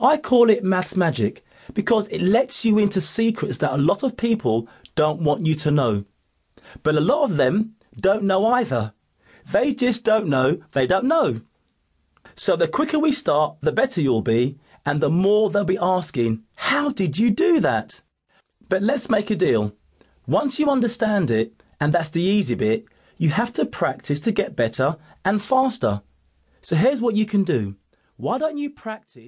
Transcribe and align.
I 0.00 0.16
call 0.16 0.48
it 0.48 0.64
maths 0.64 0.96
magic 0.96 1.44
because 1.74 2.08
it 2.08 2.22
lets 2.22 2.64
you 2.64 2.78
into 2.78 3.00
secrets 3.00 3.58
that 3.58 3.74
a 3.74 3.76
lot 3.76 4.02
of 4.02 4.16
people 4.16 4.68
don't 4.94 5.20
want 5.20 5.46
you 5.46 5.54
to 5.56 5.70
know. 5.70 6.04
But 6.82 6.94
a 6.94 7.00
lot 7.00 7.24
of 7.24 7.36
them 7.36 7.74
don't 7.98 8.24
know 8.24 8.46
either. 8.46 8.94
They 9.50 9.74
just 9.74 10.04
don't 10.04 10.28
know 10.28 10.62
they 10.72 10.86
don't 10.86 11.06
know. 11.06 11.42
So 12.34 12.56
the 12.56 12.68
quicker 12.68 12.98
we 12.98 13.12
start, 13.12 13.56
the 13.60 13.72
better 13.72 14.00
you'll 14.00 14.22
be, 14.22 14.58
and 14.86 15.00
the 15.00 15.10
more 15.10 15.50
they'll 15.50 15.64
be 15.64 15.78
asking, 15.78 16.44
How 16.54 16.90
did 16.90 17.18
you 17.18 17.30
do 17.30 17.60
that? 17.60 18.00
But 18.68 18.82
let's 18.82 19.10
make 19.10 19.30
a 19.30 19.36
deal. 19.36 19.74
Once 20.26 20.58
you 20.58 20.70
understand 20.70 21.30
it, 21.30 21.62
and 21.80 21.92
that's 21.92 22.08
the 22.08 22.22
easy 22.22 22.54
bit, 22.54 22.86
you 23.18 23.30
have 23.30 23.52
to 23.54 23.66
practice 23.66 24.20
to 24.20 24.32
get 24.32 24.56
better 24.56 24.96
and 25.24 25.42
faster. 25.42 26.02
So 26.62 26.76
here's 26.76 27.00
what 27.00 27.16
you 27.16 27.26
can 27.26 27.44
do. 27.44 27.76
Why 28.16 28.38
don't 28.38 28.58
you 28.58 28.70
practice? 28.70 29.18